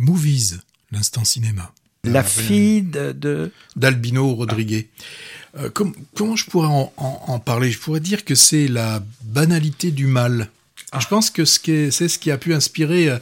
Movies, 0.00 0.60
l'instant 0.92 1.24
cinéma. 1.24 1.72
La 2.04 2.24
fille 2.24 2.80
de... 2.80 3.52
D'Albino 3.76 4.34
Rodriguez. 4.34 4.88
Euh, 5.58 5.68
comment 5.68 6.36
je 6.36 6.46
pourrais 6.46 6.68
en, 6.68 7.38
parler? 7.38 7.70
Je 7.70 7.78
pourrais 7.78 8.00
dire 8.00 8.24
que 8.24 8.34
c'est 8.34 8.66
la 8.66 9.04
banalité 9.24 9.90
du 9.90 10.06
mal. 10.06 10.48
Ah. 10.92 11.00
Je 11.00 11.06
pense 11.06 11.28
que 11.28 11.44
c'est 11.44 11.90
ce 11.90 12.18
qui 12.18 12.30
a 12.30 12.38
pu 12.38 12.54
inspirer 12.54 13.10
euh, 13.10 13.18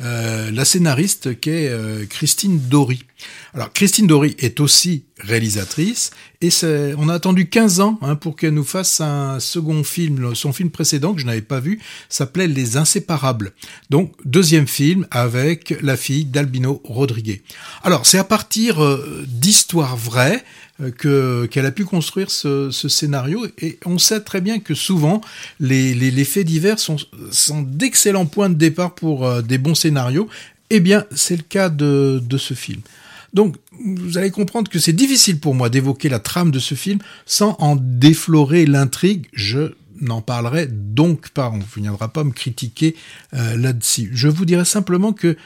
euh, 0.00 0.50
la 0.50 0.64
scénariste 0.64 1.38
qui 1.38 1.50
est 1.50 2.08
Christine 2.08 2.58
Dory. 2.58 3.04
Alors 3.52 3.70
Christine 3.70 4.06
Dory 4.06 4.34
est 4.38 4.58
aussi 4.58 5.04
réalisatrice 5.18 6.12
et 6.42 6.50
on 6.98 7.08
a 7.08 7.14
attendu 7.14 7.48
15 7.48 7.80
ans 7.80 7.98
hein, 8.02 8.16
pour 8.16 8.36
qu'elle 8.36 8.54
nous 8.54 8.64
fasse 8.64 9.00
un 9.00 9.38
second 9.40 9.84
film. 9.84 10.34
Son 10.34 10.52
film 10.52 10.70
précédent 10.70 11.14
que 11.14 11.20
je 11.20 11.26
n'avais 11.26 11.40
pas 11.40 11.60
vu 11.60 11.80
s'appelait 12.08 12.48
Les 12.48 12.76
Inséparables. 12.76 13.52
Donc 13.90 14.12
deuxième 14.24 14.66
film 14.66 15.06
avec 15.10 15.74
la 15.82 15.96
fille 15.96 16.24
d'Albino 16.24 16.82
Rodriguez. 16.84 17.42
Alors 17.84 18.06
c'est 18.06 18.18
à 18.18 18.24
partir 18.24 18.80
d'histoires 19.26 19.96
vraies 19.96 20.44
euh, 20.80 20.90
que 20.90 21.46
qu'elle 21.46 21.66
a 21.66 21.70
pu 21.70 21.84
construire 21.84 22.30
ce, 22.30 22.70
scénario 22.70 23.46
et 23.60 23.78
on 23.84 23.98
sait 23.98 24.20
très 24.20 24.40
bien 24.40 24.58
que 24.58 24.74
souvent 24.74 25.20
les, 25.60 26.24
faits 26.24 26.46
divers 26.46 26.78
sont, 26.78 26.96
d'excellents 27.62 28.26
points 28.26 28.48
de 28.48 28.54
départ 28.54 28.94
pour 28.94 29.26
euh, 29.26 29.42
des 29.42 29.58
bons 29.58 29.74
scénarios. 29.74 30.28
Eh 30.70 30.80
bien, 30.80 31.04
c'est 31.14 31.36
le 31.36 31.42
cas 31.42 31.68
de 31.68 32.38
ce 32.38 32.54
film. 32.54 32.80
Donc, 33.32 33.56
vous 33.84 34.18
allez 34.18 34.30
comprendre 34.30 34.70
que 34.70 34.78
c'est 34.78 34.92
difficile 34.92 35.40
pour 35.40 35.54
moi 35.54 35.70
d'évoquer 35.70 36.08
la 36.08 36.18
trame 36.18 36.50
de 36.50 36.58
ce 36.58 36.74
film 36.74 36.98
sans 37.26 37.56
en 37.58 37.76
déflorer 37.76 38.66
l'intrigue. 38.66 39.26
Je 39.32 39.72
n'en 40.00 40.20
parlerai 40.20 40.66
donc 40.66 41.30
pas. 41.30 41.50
On 41.50 41.58
ne 41.58 41.64
viendra 41.76 42.12
pas 42.12 42.24
me 42.24 42.32
critiquer 42.32 42.94
euh, 43.34 43.56
là-dessus. 43.56 44.10
Je 44.12 44.28
vous 44.28 44.44
dirai 44.44 44.64
simplement 44.64 45.12
que 45.12 45.36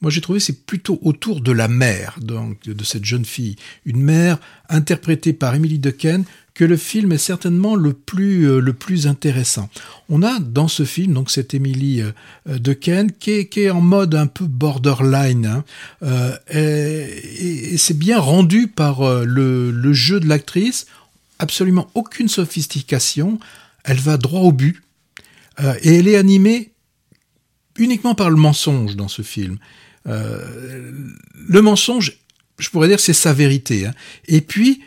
moi, 0.00 0.10
j'ai 0.10 0.20
trouvé 0.20 0.38
c'est 0.38 0.66
plutôt 0.66 0.98
autour 1.02 1.40
de 1.40 1.50
la 1.50 1.68
mère, 1.68 2.18
donc 2.20 2.68
de 2.68 2.84
cette 2.84 3.04
jeune 3.04 3.24
fille, 3.24 3.56
une 3.86 4.02
mère 4.02 4.38
interprétée 4.68 5.32
par 5.32 5.54
Emily 5.54 5.78
Dequesne, 5.78 6.24
que 6.54 6.64
le 6.64 6.76
film 6.76 7.12
est 7.12 7.18
certainement 7.18 7.74
le 7.74 7.92
plus 7.92 8.48
euh, 8.48 8.60
le 8.60 8.72
plus 8.72 9.06
intéressant. 9.06 9.68
On 10.08 10.22
a 10.22 10.38
dans 10.38 10.68
ce 10.68 10.84
film 10.84 11.12
donc 11.12 11.30
cette 11.30 11.52
Emily 11.52 12.00
euh, 12.00 12.12
euh 12.48 13.08
qui 13.18 13.30
est, 13.30 13.70
en 13.70 13.80
mode 13.80 14.14
un 14.14 14.26
peu 14.28 14.46
borderline 14.46 15.46
hein, 15.46 15.64
euh, 16.02 16.36
et, 16.48 17.76
c'est 17.76 17.98
bien 17.98 18.20
rendu 18.20 18.68
par 18.68 19.24
le 19.24 19.92
jeu 19.92 20.20
de 20.20 20.28
l'actrice, 20.28 20.86
absolument 21.38 21.90
aucune 21.94 22.28
sophistication, 22.28 23.40
elle 23.84 23.98
va 23.98 24.16
droit 24.16 24.42
au 24.42 24.52
but 24.52 24.80
et 25.82 25.96
elle 25.96 26.08
est 26.08 26.16
animée 26.16 26.73
uniquement 27.78 28.14
par 28.14 28.30
le 28.30 28.36
mensonge 28.36 28.96
dans 28.96 29.08
ce 29.08 29.22
film. 29.22 29.58
Euh, 30.06 30.90
le 31.48 31.62
mensonge, 31.62 32.18
je 32.58 32.68
pourrais 32.70 32.88
dire, 32.88 33.00
c'est 33.00 33.12
sa 33.12 33.32
vérité. 33.32 33.86
Hein. 33.86 33.94
Et 34.28 34.40
puis, 34.40 34.82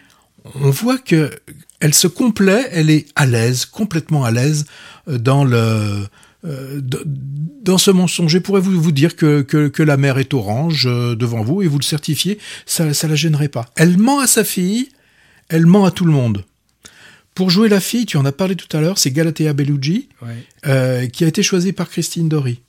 on 0.55 0.69
voit 0.69 0.97
que 0.97 1.31
elle 1.79 1.93
se 1.93 2.07
complaît, 2.07 2.67
elle 2.71 2.89
est 2.89 3.07
à 3.15 3.25
l'aise, 3.25 3.65
complètement 3.65 4.23
à 4.23 4.31
l'aise 4.31 4.65
euh, 5.07 5.17
dans 5.17 5.43
le 5.43 6.07
euh, 6.45 6.81
dans 6.81 7.77
ce 7.77 7.91
mensonge. 7.91 8.31
Je 8.31 8.37
pourrais 8.37 8.61
vous, 8.61 8.91
dire 8.91 9.15
que, 9.15 9.41
que, 9.41 9.83
la 9.83 9.97
mer 9.97 10.17
est 10.17 10.33
orange 10.33 10.85
devant 10.85 11.41
vous 11.41 11.61
et 11.61 11.67
vous 11.67 11.79
le 11.79 11.83
certifiez, 11.83 12.39
ça 12.65 12.85
ne 12.85 13.07
la 13.09 13.15
gênerait 13.15 13.49
pas. 13.49 13.65
Elle 13.75 13.97
ment 13.97 14.19
à 14.19 14.27
sa 14.27 14.45
fille, 14.45 14.89
elle 15.49 15.65
ment 15.65 15.83
à 15.83 15.91
tout 15.91 16.05
le 16.05 16.11
monde. 16.11 16.45
Pour 17.37 17.51
jouer 17.51 17.69
la 17.69 17.79
fille, 17.79 18.07
tu 18.07 18.17
en 18.17 18.25
as 18.25 18.31
parlé 18.31 18.55
tout 18.55 18.75
à 18.75 18.81
l'heure, 18.81 18.97
c'est 18.97 19.11
Galatea 19.11 19.53
Bellucci, 19.53 20.09
qui 20.63 21.23
a 21.23 21.27
été 21.27 21.43
choisie 21.43 21.71
par 21.71 21.87
Christine 21.87 22.27
Dory. 22.27 22.61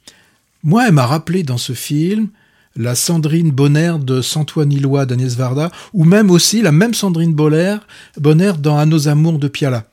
Moi, 0.62 0.86
elle 0.86 0.92
m'a 0.92 1.06
rappelé 1.06 1.42
dans 1.42 1.56
ce 1.56 1.72
film 1.72 2.28
la 2.76 2.94
Sandrine 2.94 3.50
Bonner 3.50 3.94
de 3.98 4.20
Santoine 4.20 4.70
Illois 4.70 5.06
d'Agnès 5.06 5.34
Varda, 5.36 5.70
ou 5.94 6.04
même 6.04 6.30
aussi 6.30 6.60
la 6.60 6.70
même 6.70 6.92
Sandrine 6.92 7.32
Bonner, 7.32 7.78
Bonner 8.18 8.52
dans 8.58 8.76
À 8.76 8.84
nos 8.84 9.08
amours 9.08 9.38
de 9.38 9.48
Piala. 9.48 9.86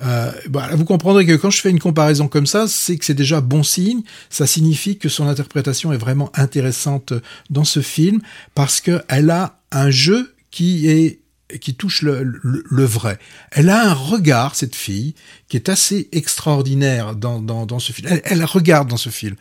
Euh, 0.00 0.32
bah, 0.48 0.70
vous 0.72 0.86
comprendrez 0.86 1.26
que 1.26 1.34
quand 1.34 1.50
je 1.50 1.60
fais 1.60 1.68
une 1.68 1.78
comparaison 1.78 2.26
comme 2.26 2.46
ça, 2.46 2.66
c'est 2.66 2.96
que 2.96 3.04
c'est 3.04 3.12
déjà 3.12 3.42
bon 3.42 3.62
signe. 3.62 4.04
Ça 4.30 4.46
signifie 4.46 4.96
que 4.96 5.10
son 5.10 5.28
interprétation 5.28 5.92
est 5.92 5.98
vraiment 5.98 6.32
intéressante 6.34 7.12
dans 7.50 7.64
ce 7.64 7.80
film 7.80 8.22
parce 8.54 8.80
qu'elle 8.80 9.28
a 9.28 9.60
un 9.70 9.90
jeu 9.90 10.34
qui 10.50 10.88
est 10.88 11.20
qui 11.60 11.74
touche 11.74 12.02
le, 12.02 12.84
vrai. 12.84 13.18
Elle 13.50 13.68
a 13.68 13.90
un 13.90 13.94
regard, 13.94 14.54
cette 14.54 14.74
fille, 14.74 15.14
qui 15.48 15.56
est 15.56 15.68
assez 15.68 16.08
extraordinaire 16.12 17.14
dans, 17.14 17.40
dans, 17.40 17.78
ce 17.78 17.92
film. 17.92 18.08
Elle, 18.10 18.22
elle 18.24 18.44
regarde 18.44 18.88
dans 18.88 18.96
ce 18.96 19.10
film. 19.10 19.36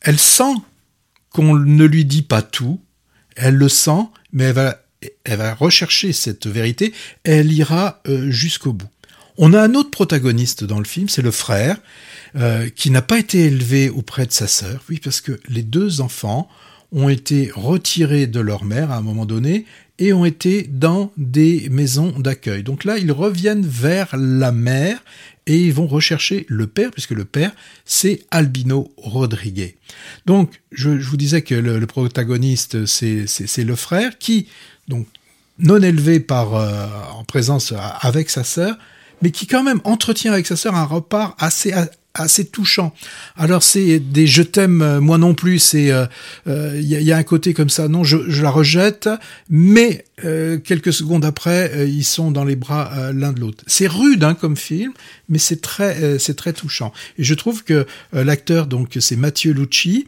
Elle 0.00 0.18
sent 0.18 0.54
qu'on 1.30 1.54
ne 1.54 1.84
lui 1.84 2.04
dit 2.04 2.22
pas 2.22 2.42
tout, 2.42 2.80
elle 3.36 3.56
le 3.56 3.68
sent, 3.68 4.08
mais 4.32 4.44
elle 4.44 4.54
va, 4.54 4.82
elle 5.24 5.38
va 5.38 5.54
rechercher 5.54 6.12
cette 6.12 6.46
vérité, 6.46 6.94
elle 7.24 7.52
ira 7.52 8.00
euh, 8.06 8.30
jusqu'au 8.30 8.72
bout. 8.72 8.88
On 9.36 9.52
a 9.52 9.60
un 9.60 9.74
autre 9.74 9.90
protagoniste 9.90 10.62
dans 10.62 10.78
le 10.78 10.84
film, 10.84 11.08
c'est 11.08 11.22
le 11.22 11.32
frère, 11.32 11.78
euh, 12.36 12.68
qui 12.70 12.90
n'a 12.90 13.02
pas 13.02 13.18
été 13.18 13.46
élevé 13.46 13.90
auprès 13.90 14.26
de 14.26 14.32
sa 14.32 14.46
sœur, 14.46 14.82
oui, 14.88 15.00
parce 15.02 15.20
que 15.20 15.40
les 15.48 15.62
deux 15.62 16.00
enfants 16.00 16.48
ont 16.94 17.08
été 17.08 17.50
retirés 17.54 18.26
de 18.26 18.40
leur 18.40 18.64
mère 18.64 18.90
à 18.90 18.96
un 18.96 19.02
moment 19.02 19.26
donné 19.26 19.66
et 19.98 20.12
ont 20.12 20.24
été 20.24 20.62
dans 20.62 21.12
des 21.16 21.68
maisons 21.70 22.18
d'accueil. 22.18 22.62
Donc 22.62 22.84
là, 22.84 22.98
ils 22.98 23.12
reviennent 23.12 23.66
vers 23.66 24.16
la 24.16 24.52
mère 24.52 25.04
et 25.46 25.58
ils 25.58 25.72
vont 25.72 25.86
rechercher 25.86 26.46
le 26.48 26.66
père, 26.66 26.90
puisque 26.90 27.10
le 27.10 27.24
père, 27.24 27.52
c'est 27.84 28.22
Albino 28.30 28.92
Rodriguez. 28.96 29.76
Donc, 30.26 30.62
je, 30.72 30.90
vous 30.90 31.16
disais 31.16 31.42
que 31.42 31.54
le, 31.54 31.86
protagoniste, 31.86 32.86
c'est 32.86 33.64
le 33.64 33.76
frère 33.76 34.18
qui, 34.18 34.48
donc, 34.88 35.06
non 35.58 35.80
élevé 35.80 36.18
par, 36.18 36.54
euh, 36.54 36.86
en 37.12 37.24
présence 37.24 37.74
avec 38.00 38.30
sa 38.30 38.42
sœur, 38.42 38.76
mais 39.22 39.30
qui 39.30 39.46
quand 39.46 39.62
même 39.62 39.80
entretient 39.84 40.32
avec 40.32 40.46
sa 40.46 40.56
sœur 40.56 40.74
un 40.74 40.84
repart 40.84 41.40
assez, 41.40 41.72
assez 42.14 42.44
touchant. 42.44 42.94
Alors 43.36 43.62
c'est 43.62 43.98
des 43.98 44.26
je 44.26 44.42
t'aime 44.42 44.82
euh, 44.82 45.00
moi 45.00 45.18
non 45.18 45.34
plus, 45.34 45.58
c'est 45.58 45.86
il 45.86 45.90
euh, 45.90 46.06
euh, 46.46 46.80
y, 46.80 46.94
a, 46.94 47.00
y, 47.00 47.12
a, 47.12 47.16
un 47.16 47.22
côté 47.24 47.54
comme 47.54 47.68
ça, 47.68 47.88
non 47.88 48.04
je, 48.04 48.18
je 48.28 48.42
la 48.42 48.50
rejette, 48.50 49.08
mais 49.50 50.04
quelques 50.64 50.92
secondes 50.92 51.24
après 51.24 51.88
ils 51.88 52.04
sont 52.04 52.30
dans 52.30 52.44
les 52.44 52.54
bras 52.54 53.10
l'un 53.12 53.32
de 53.32 53.40
l'autre. 53.40 53.64
C'est 53.66 53.88
rude 53.88 54.22
hein, 54.22 54.34
comme 54.34 54.56
film, 54.56 54.92
mais 55.28 55.38
c'est 55.38 55.60
très 55.60 56.20
c'est 56.20 56.36
très 56.36 56.52
touchant. 56.52 56.92
Et 57.18 57.24
je 57.24 57.34
trouve 57.34 57.64
que 57.64 57.84
l'acteur 58.12 58.68
donc 58.68 58.96
c'est 59.00 59.16
Mathieu 59.16 59.52
Lucci 59.52 60.06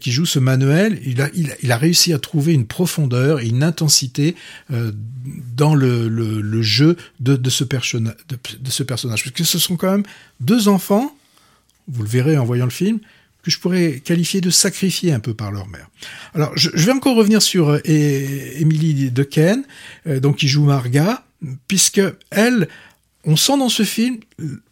qui 0.00 0.10
joue 0.10 0.24
ce 0.24 0.38
Manuel, 0.38 0.98
il 1.04 1.20
a, 1.20 1.28
il 1.34 1.50
a, 1.50 1.54
il 1.62 1.70
a 1.70 1.76
réussi 1.76 2.14
à 2.14 2.18
trouver 2.18 2.54
une 2.54 2.66
profondeur 2.66 3.40
et 3.40 3.46
une 3.46 3.62
intensité 3.62 4.36
dans 4.70 5.74
le, 5.74 6.08
le, 6.08 6.40
le, 6.40 6.62
jeu 6.62 6.96
de, 7.20 7.36
de 7.36 7.50
ce 7.50 7.64
personnage 7.64 8.16
de 8.28 8.70
ce 8.70 8.82
personnage 8.82 9.22
parce 9.22 9.36
que 9.36 9.44
ce 9.44 9.58
sont 9.58 9.76
quand 9.76 9.90
même 9.90 10.04
deux 10.40 10.68
enfants 10.68 11.14
vous 11.88 12.02
le 12.02 12.08
verrez 12.08 12.36
en 12.36 12.44
voyant 12.44 12.64
le 12.64 12.70
film, 12.70 12.98
que 13.42 13.50
je 13.50 13.58
pourrais 13.58 14.00
qualifier 14.00 14.40
de 14.40 14.50
sacrifiés 14.50 15.12
un 15.12 15.20
peu 15.20 15.34
par 15.34 15.50
leur 15.50 15.66
mère. 15.66 15.90
Alors, 16.34 16.52
je, 16.56 16.70
vais 16.70 16.92
encore 16.92 17.16
revenir 17.16 17.42
sur 17.42 17.70
euh, 17.70 17.80
Emily 17.84 19.10
Dequesne, 19.10 19.64
euh, 20.06 20.20
donc 20.20 20.36
qui 20.36 20.48
joue 20.48 20.64
Marga, 20.64 21.24
puisque 21.66 22.00
elle, 22.30 22.68
on 23.24 23.36
sent 23.36 23.58
dans 23.58 23.68
ce 23.68 23.82
film, 23.82 24.18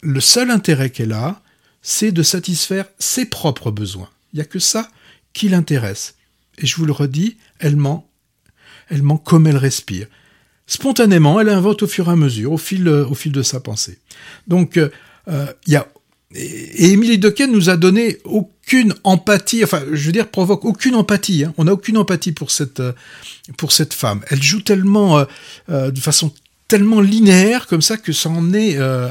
le 0.01 0.19
seul 0.21 0.51
intérêt 0.51 0.89
qu'elle 0.89 1.11
a, 1.11 1.41
c'est 1.81 2.11
de 2.11 2.23
satisfaire 2.23 2.85
ses 2.97 3.25
propres 3.25 3.71
besoins. 3.71 4.09
Il 4.31 4.37
n'y 4.37 4.41
a 4.41 4.45
que 4.45 4.59
ça 4.59 4.89
qui 5.33 5.49
l'intéresse. 5.49 6.15
Et 6.57 6.65
je 6.65 6.75
vous 6.77 6.85
le 6.85 6.93
redis, 6.93 7.37
elle 7.59 7.75
ment, 7.75 8.09
elle 8.89 9.03
ment 9.03 9.17
comme 9.17 9.47
elle 9.47 9.57
respire. 9.57 10.07
Spontanément, 10.67 11.41
elle 11.41 11.49
invente 11.49 11.83
au 11.83 11.87
fur 11.87 12.07
et 12.07 12.11
à 12.11 12.15
mesure, 12.15 12.53
au 12.53 12.57
fil, 12.57 12.87
au 12.87 13.15
fil 13.15 13.33
de 13.33 13.41
sa 13.41 13.59
pensée. 13.59 13.99
Donc, 14.47 14.77
euh, 14.77 14.89
il 15.67 15.73
y 15.73 15.75
a 15.75 15.87
et 16.35 16.91
Émilie 16.91 17.17
Dequesne 17.17 17.51
nous 17.51 17.69
a 17.69 17.77
donné 17.77 18.17
aucune 18.23 18.93
empathie, 19.03 19.63
enfin, 19.63 19.81
je 19.91 20.05
veux 20.05 20.11
dire, 20.11 20.29
provoque 20.29 20.65
aucune 20.65 20.95
empathie. 20.95 21.43
Hein. 21.43 21.53
On 21.57 21.65
n'a 21.65 21.73
aucune 21.73 21.97
empathie 21.97 22.31
pour 22.31 22.51
cette, 22.51 22.79
euh, 22.79 22.93
pour 23.57 23.71
cette 23.71 23.93
femme. 23.93 24.21
Elle 24.29 24.41
joue 24.41 24.61
tellement, 24.61 25.19
euh, 25.19 25.25
euh, 25.69 25.91
de 25.91 25.99
façon 25.99 26.31
tellement 26.71 27.01
linéaire 27.01 27.67
comme 27.67 27.81
ça 27.81 27.97
que 27.97 28.13
ça 28.13 28.29
en 28.29 28.53
est 28.53 28.77
euh, 28.77 29.09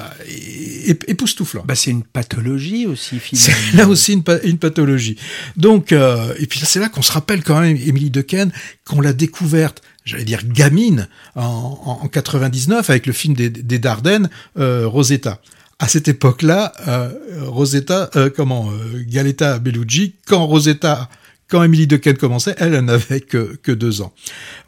époustouflant. 1.08 1.62
Bah 1.66 1.74
c'est 1.74 1.90
une 1.90 2.04
pathologie 2.04 2.86
aussi 2.86 3.18
finalement. 3.20 3.54
C'est 3.70 3.76
là 3.76 3.86
aussi 3.86 4.14
une, 4.14 4.24
une 4.44 4.56
pathologie. 4.56 5.18
Donc 5.58 5.92
euh, 5.92 6.32
et 6.38 6.46
puis 6.46 6.58
c'est 6.64 6.80
là 6.80 6.88
qu'on 6.88 7.02
se 7.02 7.12
rappelle 7.12 7.42
quand 7.42 7.60
même 7.60 7.76
Émilie 7.76 8.08
Dequesne 8.08 8.50
qu'on 8.86 9.02
l'a 9.02 9.12
découverte, 9.12 9.82
j'allais 10.06 10.24
dire 10.24 10.40
gamine 10.46 11.06
en, 11.34 11.98
en, 12.02 12.08
99 12.08 12.88
avec 12.88 13.04
le 13.04 13.12
film 13.12 13.34
des, 13.34 13.50
des 13.50 13.78
Dardennes 13.78 14.30
euh, 14.58 14.88
Rosetta 14.88 15.42
à 15.80 15.88
cette 15.88 16.08
époque-là, 16.08 16.72
euh, 16.88 17.08
Rosetta, 17.46 18.10
euh, 18.14 18.28
comment, 18.34 18.70
euh, 18.70 19.02
Galetta 19.08 19.58
Bellucci, 19.58 20.14
quand 20.26 20.44
Rosetta, 20.44 21.08
quand 21.48 21.62
Emily 21.62 21.86
Dequesne 21.86 22.18
commençait, 22.18 22.54
elle, 22.58 22.78
n'avait 22.80 23.20
que, 23.20 23.56
que 23.62 23.72
deux 23.72 24.02
ans. 24.02 24.12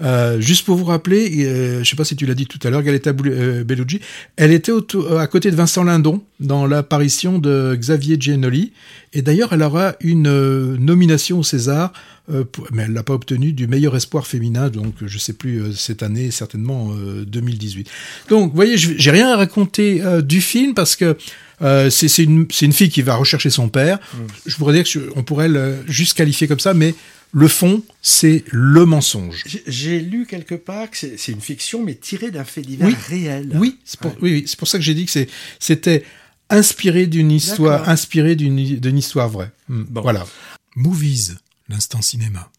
Euh, 0.00 0.40
juste 0.40 0.64
pour 0.64 0.76
vous 0.76 0.86
rappeler, 0.86 1.78
je 1.84 1.88
sais 1.88 1.96
pas 1.96 2.04
si 2.04 2.16
tu 2.16 2.26
l'as 2.26 2.34
dit 2.34 2.46
tout 2.46 2.58
à 2.66 2.70
l'heure, 2.70 2.82
Galetta 2.82 3.12
Bellucci, 3.12 4.00
elle 4.36 4.52
était 4.52 4.72
à 5.16 5.26
côté 5.26 5.50
de 5.50 5.56
Vincent 5.56 5.84
Lindon 5.84 6.22
dans 6.40 6.66
l'apparition 6.66 7.38
de 7.38 7.76
Xavier 7.78 8.16
Giannoli, 8.18 8.72
et 9.12 9.22
d'ailleurs, 9.22 9.52
elle 9.52 9.62
aura 9.62 9.94
une 10.00 10.76
nomination 10.76 11.38
au 11.38 11.42
César 11.42 11.92
euh, 12.30 12.44
pour- 12.44 12.68
mais 12.72 12.84
elle 12.84 12.92
l'a 12.92 13.02
pas 13.02 13.14
obtenu 13.14 13.52
du 13.52 13.66
meilleur 13.66 13.96
espoir 13.96 14.26
féminin, 14.26 14.68
donc 14.70 14.94
je 15.04 15.18
sais 15.18 15.32
plus 15.32 15.60
euh, 15.60 15.72
cette 15.72 16.02
année, 16.02 16.30
certainement 16.30 16.92
euh, 16.92 17.24
2018. 17.24 17.88
Donc, 18.28 18.50
vous 18.50 18.56
voyez, 18.56 18.76
j'ai 18.78 19.10
rien 19.10 19.28
à 19.28 19.36
raconter 19.36 20.02
euh, 20.02 20.22
du 20.22 20.40
film 20.40 20.72
parce 20.74 20.94
que 20.96 21.16
euh, 21.62 21.90
c'est 21.90 22.22
une, 22.22 22.46
c'est 22.50 22.64
une 22.66 22.72
fille 22.72 22.90
qui 22.90 23.02
va 23.02 23.16
rechercher 23.16 23.50
son 23.50 23.68
père. 23.68 23.98
Je 24.46 24.56
pourrais 24.56 24.72
dire 24.74 24.84
que 24.84 24.90
je- 24.90 25.00
on 25.16 25.22
pourrait 25.22 25.48
le 25.48 25.76
juste 25.86 26.16
qualifier 26.16 26.46
comme 26.48 26.60
ça, 26.60 26.74
mais 26.74 26.94
le 27.34 27.48
fond, 27.48 27.82
c'est 28.02 28.44
le 28.50 28.84
mensonge. 28.84 29.42
J'ai- 29.66 30.00
lu 30.00 30.26
quelque 30.26 30.54
part 30.54 30.90
que 30.90 30.96
c'est 31.16 31.32
une 31.32 31.40
fiction, 31.40 31.82
mais 31.82 31.94
tirée 31.94 32.30
d'un 32.30 32.44
fait 32.44 32.60
divers 32.62 32.88
Oui. 32.88 32.94
réel. 33.08 33.48
Oui, 33.54 33.78
c'est 33.84 33.98
pour, 33.98 34.12
oui, 34.22 34.32
oui, 34.32 34.46
pour 34.58 34.68
ça 34.68 34.78
que 34.78 34.84
j'ai 34.84 34.94
dit 34.94 35.06
que 35.06 35.26
c'était 35.58 36.04
inspiré 36.52 37.06
d'une 37.06 37.30
histoire, 37.32 37.88
inspiré 37.88 38.36
d'une 38.36 38.56
d'une 38.78 38.98
histoire 38.98 39.28
vraie. 39.28 39.50
Hmm, 39.68 39.82
Bon. 39.88 40.02
Voilà. 40.02 40.26
Movies, 40.76 41.36
l'instant 41.68 42.02
cinéma. 42.02 42.50